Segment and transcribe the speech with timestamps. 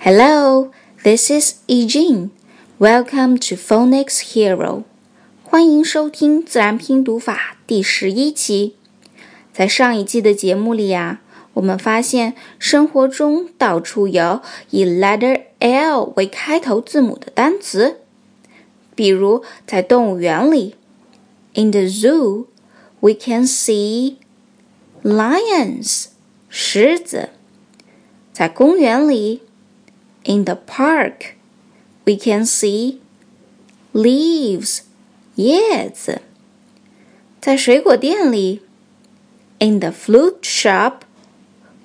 [0.00, 0.70] Hello,
[1.02, 2.30] this is Eugene.
[2.78, 4.84] Welcome to Phonics Hero.
[5.42, 8.76] 欢迎收听自然拼读法第十一期。
[9.52, 11.20] 在上一季的节目里呀，
[11.54, 14.40] 我们发现生活中到处有
[14.70, 17.96] 以 letter L 为开头字母的单词，
[18.94, 20.76] 比如在动物园里
[21.54, 22.46] ，In the zoo,
[23.00, 24.14] we can see
[25.02, 26.06] lions
[26.48, 27.30] 狮子。
[28.32, 29.42] 在公园里
[30.27, 31.35] ，In the park,
[32.05, 32.99] we can see
[33.93, 34.81] leaves
[35.35, 36.21] 叶子。
[37.41, 38.61] 在水果店里，
[39.59, 41.01] In the fruit shop,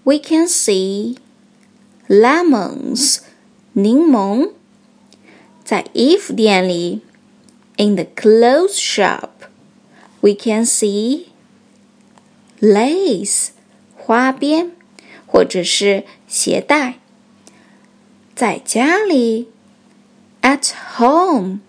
[0.05, 1.17] we can see
[2.09, 3.21] lemons
[3.73, 4.53] 柠檬。
[5.65, 7.03] 在衣服店里，
[7.77, 9.31] In the clothes shop,
[10.21, 11.27] we can see
[12.61, 13.49] lace
[13.97, 14.73] 花边。
[15.31, 17.01] 或者是鞋带。
[18.35, 19.49] 在家里，
[20.43, 21.61] at home,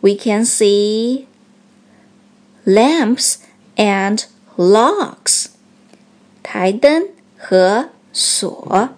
[0.00, 1.26] we can see
[2.64, 3.36] lamps
[3.76, 4.24] and
[4.56, 5.46] locks，
[6.42, 8.90] 台灯和锁。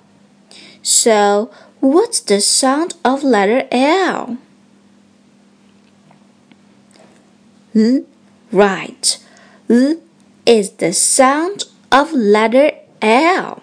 [0.82, 4.36] So, what's the sound of letter L?
[7.74, 8.04] L,
[8.52, 9.18] right.
[9.68, 9.96] L
[10.44, 13.62] is the sound of letter L。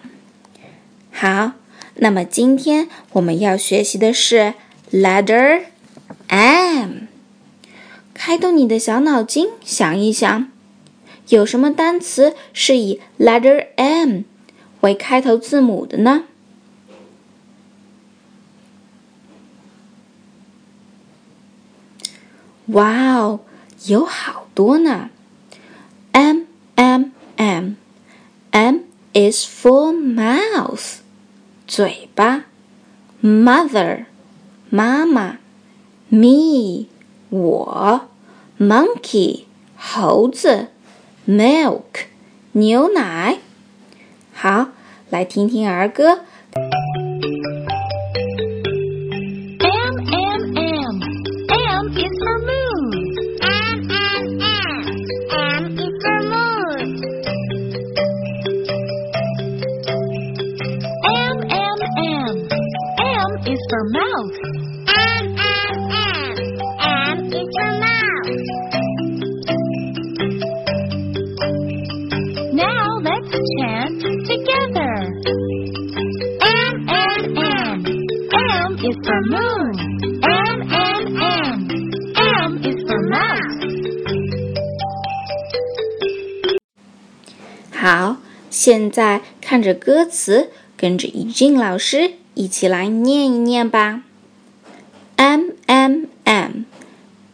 [1.12, 1.52] 好，
[2.01, 4.53] 那么今天我们要学习的是
[4.91, 5.63] letter
[6.27, 7.03] M。
[8.13, 10.49] 开动你的小脑筋，想一想，
[11.29, 14.21] 有什么单词是以 letter M
[14.81, 16.23] 为开头字母的呢？
[22.67, 23.39] 哇哦，
[23.85, 25.09] 有好多呢
[26.13, 26.43] ！M
[26.75, 27.75] M M
[28.51, 28.79] M。
[29.11, 30.99] is for mouth，
[31.69, 32.45] 嘴巴
[33.21, 34.05] ；mother，
[34.71, 35.37] 妈妈
[36.09, 36.87] ；me，
[37.29, 38.09] 我
[38.59, 39.43] ；monkey，
[39.77, 40.69] 猴子
[41.27, 42.07] ；milk，
[42.53, 43.37] 牛奶。
[44.33, 44.69] 好，
[45.11, 46.21] 来听听儿歌。
[87.72, 88.16] 好，
[88.50, 94.02] 现在看着歌词，跟着怡静老师 一起来念一念吧。
[95.16, 96.64] M M M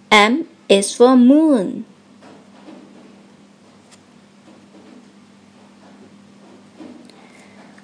[0.09, 1.85] M is for moon.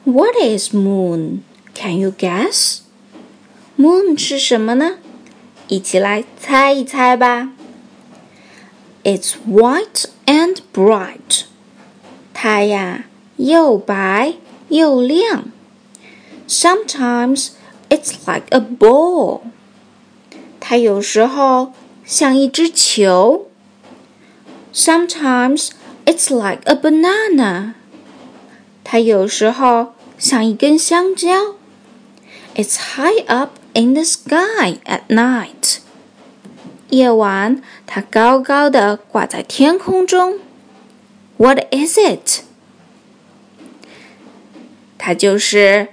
[0.04, 1.40] What is moon?
[1.74, 2.80] Can you guess?
[3.76, 4.98] Moon 是什么呢？
[5.68, 7.52] 一起来猜一猜吧。
[9.02, 11.44] It's white and bright.
[12.32, 13.06] 它呀，
[13.36, 14.34] 又白
[14.68, 15.50] 又亮。
[16.50, 17.50] Sometimes
[17.88, 19.42] it's like a ball。
[20.60, 21.72] 它有时候
[22.04, 23.48] 像一只球。
[24.72, 25.70] Sometimes
[26.04, 27.74] it's like a banana。
[28.84, 31.56] 它有时候像一根香蕉。
[32.54, 35.78] It's high up in the sky at night。
[36.90, 40.38] 夜晚，它高高的挂在天空中。
[41.36, 42.44] What is it？
[44.96, 45.88] 它就是